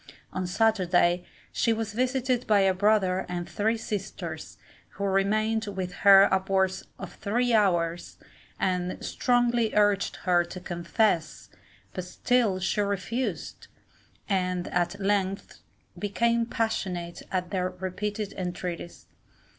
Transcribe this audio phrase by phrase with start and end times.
[0.33, 4.57] On Saturday, she was visited by a brother and three sisters,
[4.93, 8.17] who remained with her upwards of three hours,
[8.59, 11.49] and strongly urged her to confess,
[11.93, 13.67] but still she refused,
[14.27, 15.59] and at length
[15.99, 19.05] became passionate at their repeated entreaties.